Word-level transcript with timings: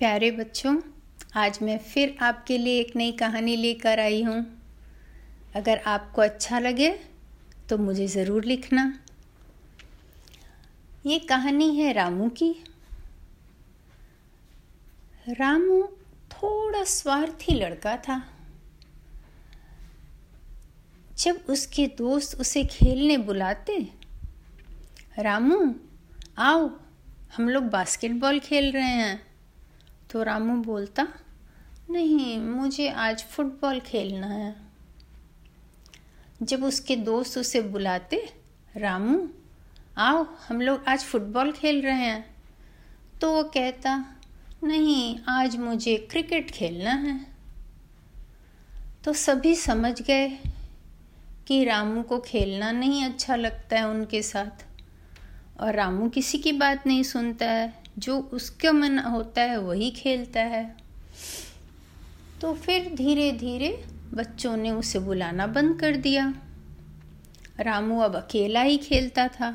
प्यारे 0.00 0.30
बच्चों, 0.30 0.74
आज 1.36 1.58
मैं 1.62 1.78
फिर 1.78 2.14
आपके 2.22 2.58
लिए 2.58 2.80
एक 2.80 2.94
नई 2.96 3.12
कहानी 3.12 3.56
लेकर 3.56 4.00
आई 4.00 4.22
हूँ। 4.22 4.36
अगर 5.56 5.78
आपको 5.86 6.22
अच्छा 6.22 6.58
लगे 6.58 6.90
तो 7.68 7.78
मुझे 7.78 8.06
ज़रूर 8.06 8.44
लिखना। 8.44 8.84
ये 11.06 11.18
कहानी 11.18 11.74
है 11.76 11.92
रामू 11.92 12.28
की। 12.28 12.50
रामू 15.30 15.82
थोड़ा 16.32 16.84
स्वार्थी 16.84 17.54
लड़का 17.54 17.96
था। 17.96 18.22
जब 21.18 21.44
उसके 21.48 21.86
दोस्त 21.98 22.40
उसे 22.40 22.64
खेलने 22.64 23.18
बुलाते, 23.18 23.86
रामू, 25.18 25.74
आओ, 26.38 26.70
हम 27.36 27.48
लोग 27.48 27.64
बास्केटबॉल 27.64 28.38
खेल 28.40 28.72
रहे 28.72 28.84
हैं। 28.84 29.27
तो 30.10 30.22
रामू 30.22 30.62
बोलता, 30.62 31.08
नहीं, 31.90 32.38
मुझे 32.38 32.88
आज 32.88 33.24
फुटबॉल 33.24 33.80
खेलना 33.80 34.26
है। 34.26 34.56
जब 36.42 36.64
उसके 36.64 36.96
दोस्त 36.96 37.38
उसे 37.38 37.60
बुलाते, 37.60 38.32
रामू, 38.76 39.28
आओ, 39.98 40.26
हम 40.48 40.60
लोग 40.60 40.84
आज 40.88 41.00
फुटबॉल 41.00 41.52
खेल 41.52 41.82
रहे 41.82 41.94
हैं। 41.94 42.34
तो 43.20 43.32
वो 43.32 43.42
कहता, 43.42 44.16
नहीं, 44.64 45.18
आज 45.28 45.56
मुझे 45.56 46.08
क्रिकेट 46.10 46.50
खेलना 46.50 46.90
है। 46.90 47.26
तो 49.04 49.12
सभी 49.12 49.54
समझ 49.54 50.02
गए 50.02 50.38
कि 51.46 51.64
रामू 51.64 52.02
को 52.02 52.18
खेलना 52.20 52.72
नहीं 52.72 53.04
अच्छा 53.04 53.36
लगता 53.36 53.76
है 53.76 53.88
उनके 53.88 54.22
साथ। 54.22 54.66
और 55.60 55.74
रामू 55.74 56.08
किसी 56.08 56.38
की 56.38 56.52
बात 56.52 56.86
नहीं 56.86 57.02
सुनता 57.02 57.46
है। 57.46 57.77
जो 57.98 58.18
उसका 58.32 58.72
मन 58.72 58.98
होता 58.98 59.42
है 59.42 59.58
वही 59.58 59.90
खेलता 59.90 60.40
है। 60.40 60.64
तो 62.40 62.52
फिर 62.54 62.92
धीरे 62.94 63.30
धीरे 63.32 63.70
बच्चों 64.14 64.56
ने 64.56 64.70
उसे 64.70 64.98
बुलाना 64.98 65.46
बंद 65.46 65.78
कर 65.80 65.96
दिया। 65.96 66.32
रामू 67.60 67.98
अब 68.00 68.16
अकेला 68.16 68.60
ही 68.62 68.76
खेलता 68.78 69.26
था। 69.28 69.48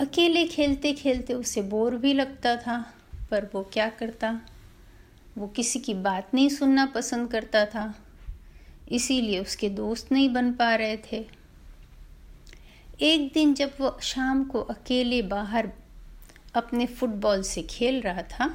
अकेले 0.00 0.44
खेलते 0.44 0.92
खेलते 0.92 1.34
उसे 1.34 1.62
बोर 1.62 1.96
भी 1.96 2.12
लगता 2.12 2.54
था, 2.56 2.78
पर 3.30 3.48
वो 3.54 3.62
क्या 3.72 3.88
करता? 3.90 4.40
वो 5.38 5.48
किसी 5.48 5.78
की 5.78 5.94
बात 5.94 6.34
नहीं 6.34 6.48
सुनना 6.48 6.86
पसंद 6.86 7.30
करता 7.30 7.64
था, 7.66 7.94
इसीलिए 8.90 9.40
उसके 9.40 9.68
दोस्त 9.70 10.12
नहीं 10.12 10.28
बन 10.28 10.52
पा 10.52 10.74
रहे 10.74 10.96
थे। 11.12 11.26
एक 13.00 13.30
दिन 13.32 13.54
जब 13.54 13.74
वो 13.80 13.96
शाम 14.02 14.44
को 14.44 14.60
अकेले 14.60 15.22
बाहर 15.22 15.72
अपने 16.54 16.86
फुटबॉल 16.86 17.42
से 17.42 17.62
खेल 17.62 18.00
रहा 18.00 18.22
था 18.22 18.54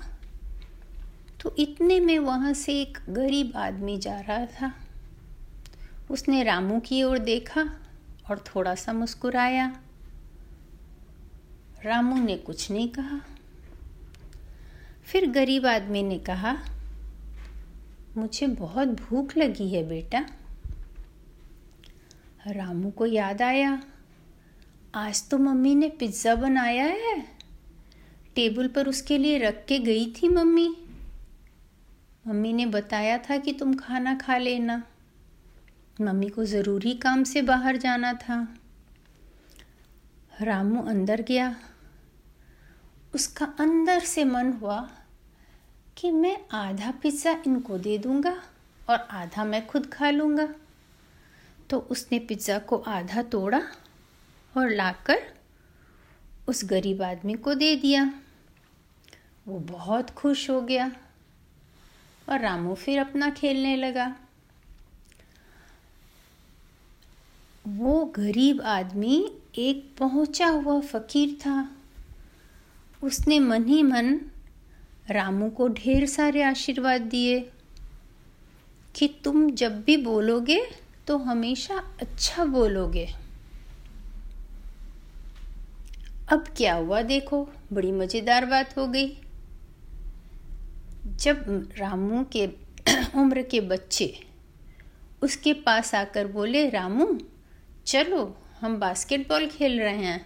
तो 1.41 1.55
इतने 1.59 1.99
में 1.99 2.17
वहाँ 2.19 2.53
से 2.53 2.73
एक 2.81 2.97
गरीब 3.09 3.55
आदमी 3.57 3.97
जा 3.97 4.19
रहा 4.19 4.45
था। 4.45 4.71
उसने 6.11 6.43
रामू 6.43 6.79
की 6.79 7.01
ओर 7.03 7.17
देखा 7.19 7.61
और 8.29 8.43
थोड़ा 8.47 8.75
सा 8.75 8.93
मुस्कुराया। 8.93 9.65
रामू 11.85 12.17
ने 12.17 12.37
कुछ 12.37 12.69
नहीं 12.71 12.87
कहा। 12.89 13.19
फिर 15.03 15.29
गरीब 15.31 15.65
आदमी 15.65 16.03
ने 16.03 16.19
कहा, 16.19 16.55
मुझे 18.17 18.47
बहुत 18.47 18.87
भूख 19.01 19.37
लगी 19.37 19.69
है 19.69 19.87
बेटा। 19.87 20.25
रामू 22.47 22.91
को 22.91 23.05
याद 23.05 23.41
आया, 23.41 23.81
आज 24.95 25.27
तो 25.29 25.37
मम्मी 25.37 25.75
ने 25.75 25.89
पिज़्ज़ा 25.89 26.35
बनाया 26.35 26.85
है। 26.85 27.32
टेबल 28.35 28.67
पर 28.67 28.87
उसके 28.87 29.17
लिए 29.17 29.37
रख 29.37 29.65
के 29.67 29.79
गई 29.79 30.05
थी 30.13 30.27
मम्मी। 30.27 30.67
मम्मी 32.27 32.53
ने 32.53 32.65
बताया 32.65 33.17
था 33.19 33.37
कि 33.37 33.53
तुम 33.53 33.73
खाना 33.73 34.15
खा 34.15 34.37
लेना। 34.37 34.81
मम्मी 36.01 36.29
को 36.29 36.45
ज़रूरी 36.45 36.93
काम 36.95 37.23
से 37.23 37.41
बाहर 37.41 37.77
जाना 37.77 38.13
था। 38.13 38.47
रामू 40.41 40.81
अंदर 40.81 41.21
गया। 41.21 41.55
उसका 43.15 43.45
अंदर 43.59 43.99
से 43.99 44.23
मन 44.23 44.51
हुआ 44.53 44.79
कि 45.97 46.11
मैं 46.11 46.37
आधा 46.53 46.91
पिज़्ज़ा 47.01 47.35
इनको 47.47 47.77
दे 47.77 47.97
दूँगा 47.97 48.35
और 48.89 49.07
आधा 49.11 49.43
मैं 49.43 49.65
खुद 49.67 49.85
खा 49.85 50.09
लूँगा। 50.09 50.47
तो 51.69 51.79
उसने 51.91 52.19
पिज़्ज़ा 52.19 52.57
को 52.59 52.77
आधा 52.77 53.21
तोड़ा 53.23 53.61
और 54.55 54.69
लाकर 54.69 55.21
उस 56.47 56.63
गरीब 56.65 57.01
आदमी 57.01 57.33
को 57.33 57.53
दे 57.53 57.75
दिया। 57.75 58.13
वो 59.47 59.59
बहुत 59.59 60.09
खुश 60.09 60.49
हो 60.49 60.61
गया 60.61 60.91
और 62.29 62.39
रामू 62.39 62.73
फिर 62.73 62.99
अपना 62.99 63.29
खेलने 63.29 63.75
लगा। 63.75 64.15
वो 67.67 68.05
गरीब 68.05 68.61
आदमी 68.61 69.31
एक 69.57 69.89
पहुँचा 69.99 70.47
हुआ 70.47 70.79
फकीर 70.79 71.33
था। 71.33 71.75
उसने 73.03 73.39
मन 73.39 73.65
ही 73.65 73.83
मन 73.83 74.19
रामू 75.09 75.49
को 75.49 75.67
ढेर 75.67 76.05
सारे 76.05 76.43
आशीर्वाद 76.43 77.01
दिए 77.01 77.39
कि 78.95 79.07
तुम 79.23 79.49
जब 79.51 79.81
भी 79.83 79.97
बोलोगे 79.97 80.61
तो 81.07 81.17
हमेशा 81.17 81.77
अच्छा 82.01 82.45
बोलोगे। 82.45 83.07
अब 86.33 86.45
क्या 86.57 86.75
हुआ 86.75 87.01
देखो, 87.01 87.49
बड़ी 87.73 87.91
मज़ेदार 87.91 88.45
बात 88.45 88.77
हो 88.77 88.87
गई। 88.87 89.21
जब 91.05 91.69
रामू 91.77 92.23
के 92.23 92.47
उम्र 93.15 93.41
के 93.41 93.61
बच्चे 93.61 94.19
उसके 95.21 95.53
पास 95.53 95.95
आकर 95.95 96.27
बोले, 96.27 96.69
रामू, 96.69 97.19
चलो, 97.85 98.37
हम 98.59 98.79
बास्केटबॉल 98.79 99.47
खेल 99.47 99.79
रहे 99.79 99.97
हैं। 99.97 100.25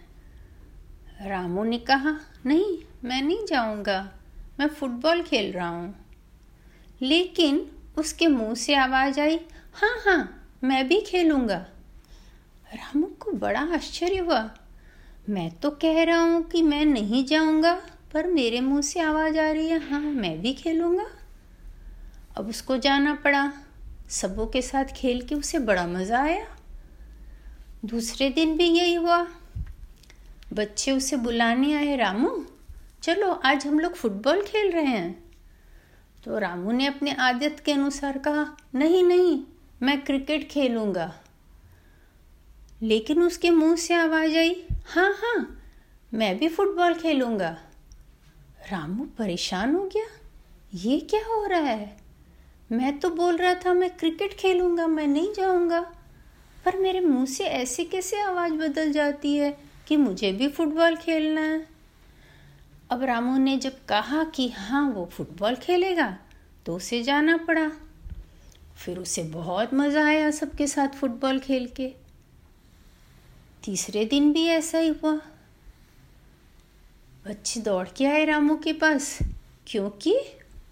रामू 1.29 1.63
ने 1.63 1.77
कहा, 1.77 2.19
नहीं, 2.45 2.77
मैं 3.03 3.21
नहीं 3.21 3.45
जाऊँगा, 3.45 4.11
मैं 4.59 4.67
फुटबॉल 4.67 5.21
खेल 5.21 5.51
रहा 5.51 5.67
हूँ। 5.67 5.95
लेकिन 7.01 7.71
उसके 7.97 8.27
मुँह 8.27 8.55
से 8.55 8.75
आवाज़ 8.75 9.19
आई 9.19 9.39
हाँ 9.73 10.01
हाँ 10.05 10.51
मैं 10.63 10.87
भी 10.87 11.01
खेलूँगा। 11.01 11.65
रामू 12.73 13.07
को 13.07 13.31
बड़ा 13.31 13.61
आश्चर्य 13.61 14.17
हुआ। 14.17 14.57
मैं 15.29 15.49
तो 15.51 15.69
कह 15.71 16.03
रहा 16.03 16.19
हूँ 16.21 16.43
कि 16.43 16.61
मैं 16.61 16.85
नहीं 16.85 17.25
जाऊँगा, 17.25 17.73
पर 18.13 18.27
मेरे 18.27 18.61
मुँह 18.61 18.81
से 18.81 18.99
आवाज़ 18.99 19.39
आ 19.39 19.49
रही 19.51 19.69
है 19.69 19.79
हाँ 19.89 19.99
मैं 19.99 20.41
भी 20.41 20.53
खेलूँगा। 20.53 21.05
अब 22.37 22.49
उसको 22.49 22.77
जाना 22.77 23.13
पड़ा। 23.15 23.51
सबों 24.09 24.47
के 24.47 24.61
साथ 24.61 24.85
खेल 24.85 25.21
के 25.21 25.35
उसे 25.35 25.59
बड़ा 25.59 25.87
मज़ा 25.87 26.21
आया। 26.21 26.45
दूसरे 27.85 28.29
दिन 28.29 28.57
भी 28.57 28.65
यही 28.65 28.93
हुआ। 28.93 29.27
बच्चे 30.53 30.91
उसे 30.91 31.15
बुलाने 31.15 31.73
आए, 31.73 31.95
रामू, 31.95 32.45
चलो, 33.03 33.31
आज 33.31 33.67
हम 33.67 33.79
लोग 33.79 33.93
फुटबॉल 33.93 34.41
खेल 34.41 34.71
रहे 34.71 34.85
हैं। 34.85 35.23
तो 36.25 36.37
रामू 36.39 36.71
ने 36.71 36.85
अपने 36.85 37.11
आदत 37.11 37.61
के 37.65 37.71
अनुसार 37.71 38.17
कहा, 38.17 38.57
नहीं 38.75 39.03
नहीं, 39.03 39.39
मैं 39.83 40.01
क्रिकेट 40.01 40.49
खेलूँगा। 40.49 41.13
लेकिन 42.81 43.21
उसके 43.23 43.49
मुँह 43.49 43.75
से 43.75 43.93
आवाज़ 43.93 44.37
आई 44.37 44.55
हाँ 44.87 45.11
हाँ 45.13 45.61
मैं 46.11 46.37
भी 46.37 46.47
फुटबॉल 46.47 46.93
खेलूँगा। 46.93 47.49
रामू 48.71 49.05
परेशान 49.17 49.75
हो 49.75 49.83
गया, 49.85 50.05
ये 50.75 50.99
क्या 50.99 51.21
हो 51.25 51.45
रहा 51.45 51.59
है? 51.59 51.95
मैं 52.71 52.97
तो 52.99 53.09
बोल 53.09 53.37
रहा 53.37 53.53
था 53.55 53.73
मैं 53.73 53.89
क्रिकेट 53.89 54.33
खेलूँगा, 54.33 54.87
मैं 54.87 55.07
नहीं 55.07 55.33
जाऊँगा। 55.33 55.79
पर 56.65 56.77
मेरे 56.77 56.99
मुँह 56.99 57.25
से 57.25 57.43
ऐसे 57.43 57.83
कैसे 57.83 58.21
आवाज़ 58.21 58.53
बदल 58.53 58.91
जाती 58.91 59.35
है 59.35 59.57
कि 59.87 59.97
मुझे 59.97 60.31
भी 60.31 60.47
फुटबॉल 60.47 60.95
खेलना 60.95 61.41
है? 61.41 61.65
अब 62.91 63.03
रामू 63.03 63.37
ने 63.37 63.57
जब 63.57 63.85
कहा 63.85 64.23
कि 64.25 64.47
हाँ 64.49 64.89
वो 64.89 65.05
फुटबॉल 65.13 65.55
खेलेगा 65.55 66.17
तो 66.65 66.75
उसे 66.75 67.01
जाना 67.03 67.37
पड़ा। 67.37 67.69
फिर 68.77 68.97
उसे 68.99 69.23
बहुत 69.23 69.73
मज़ा 69.73 70.05
आया 70.05 70.31
सबके 70.31 70.67
साथ 70.67 70.95
फुटबॉल 70.95 71.39
खेल 71.39 71.67
के। 71.75 71.93
तीसरे 73.67 74.05
दिन 74.05 74.33
भी 74.33 74.45
ऐसा 74.45 74.77
ही 74.77 74.87
हुआ। 74.87 75.15
बच्चे 77.27 77.59
दौड़ 77.59 77.87
के 77.87 78.05
आए 78.05 78.25
रामू 78.25 78.55
के 78.55 78.73
पास, 78.73 79.19
क्योंकि 79.67 80.19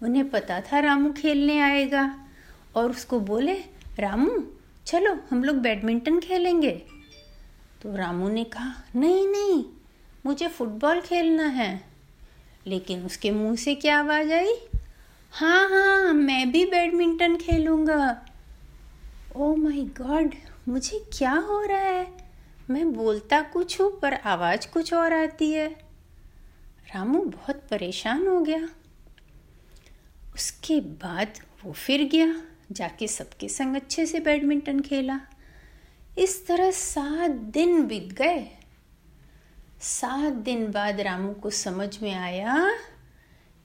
उन्हें 0.02 0.30
पता 0.30 0.60
था 0.60 0.78
रामू 0.78 1.12
खेलने 1.12 1.60
आएगा। 1.60 2.28
और 2.76 2.90
उसको 2.90 3.20
बोले, 3.20 3.54
रामू, 3.98 4.46
चलो, 4.86 5.18
हम 5.30 5.44
लोग 5.44 5.56
बैडमिंटन 5.56 6.20
खेलेंगे। 6.20 6.70
तो 7.82 7.96
रामू 7.96 8.28
ने 8.28 8.44
कहा, 8.44 8.82
नहीं 8.96 9.28
नहीं, 9.28 9.64
मुझे 10.26 10.48
फुटबॉल 10.48 11.00
खेलना 11.00 11.46
है। 11.46 11.84
लेकिन 12.66 13.04
उसके 13.04 13.30
मुँह 13.30 13.56
से 13.56 13.74
क्या 13.74 13.98
आवाज़ 13.98 14.32
आई? 14.32 14.52
हाँ 15.32 15.68
हाँ 15.68 16.12
मैं 16.12 16.52
भी 16.52 16.64
बैडमिंटन 16.64 17.36
खेलूँगा। 17.36 18.26
ओ 19.36 19.54
माय 19.54 19.80
गॉड 19.80 20.34
मुझे 20.68 21.04
क्या 21.18 21.32
हो 21.32 21.62
रहा 21.62 21.78
है? 21.78 22.25
मैं 22.70 22.92
बोलता 22.92 23.40
कुछ 23.40 23.80
हूँ, 23.80 24.00
पर 24.00 24.14
आवाज़ 24.14 24.68
कुछ 24.72 24.94
और 24.94 25.12
आती 25.12 25.52
है। 25.52 25.68
रामू 26.94 27.24
बहुत 27.24 27.56
परेशान 27.70 28.26
हो 28.26 28.40
गया। 28.40 28.68
उसके 30.34 30.80
बाद 30.80 31.28
वो 31.64 31.72
फिर 31.72 32.04
गया, 32.04 32.42
जाके 32.72 33.08
सबके 33.08 33.48
संग 33.48 33.76
अच्छे 33.76 34.06
से 34.06 34.20
बैडमिंटन 34.20 34.80
खेला। 34.80 35.20
इस 36.18 36.46
तरह 36.46 36.70
सात 36.70 37.30
दिन 37.30 37.86
बीत 37.86 38.12
गए। 38.12 38.48
सात 39.80 40.32
दिन 40.32 40.70
बाद 40.70 41.00
रामू 41.00 41.32
को 41.32 41.50
समझ 41.50 42.02
में 42.02 42.14
आया 42.14 42.74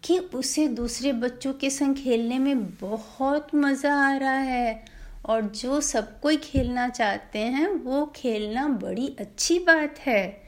कि 0.03 0.19
उसे 0.19 0.67
दूसरे 0.67 1.13
बच्चों 1.13 1.53
के 1.53 1.69
संग 1.69 1.95
खेलने 1.95 2.39
में 2.39 2.65
बहुत 2.65 3.55
मज़ा 3.55 3.95
आ 3.95 4.17
रहा 4.17 4.31
है। 4.31 4.90
और 5.25 5.41
जो 5.41 5.81
सब 5.81 6.19
कोई 6.19 6.37
खेलना 6.37 6.89
चाहते 6.89 7.39
हैं, 7.39 7.67
वो 7.67 8.13
खेलना 8.15 8.67
बड़ी 8.67 9.15
अच्छी 9.19 9.59
बात 9.59 9.99
है। 9.99 10.41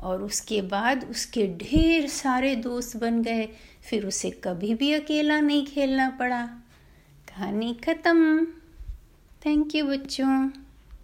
और 0.00 0.22
उसके 0.22 0.62
बाद 0.62 1.04
उसके 1.10 1.46
ढेर 1.46 2.08
सारे 2.08 2.56
दोस्त 2.56 2.96
बन 2.96 3.22
गए। 3.22 3.48
फिर 3.90 4.06
उसे 4.06 4.30
कभी 4.30 4.74
भी 4.74 4.92
अकेला 4.92 5.40
नहीं 5.40 5.66
खेलना 5.66 6.10
पड़ा। 6.10 6.46
कहानी 7.28 7.74
ख़त्म। 7.74 8.46
थैंक 9.46 9.74
यू 9.74 9.84
बच्चों। 9.84 10.63